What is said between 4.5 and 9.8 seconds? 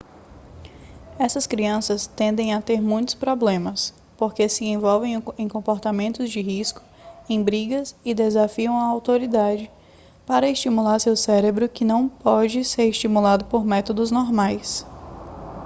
envolvem em comportamentos de risco em brigas e desafiam a autoridade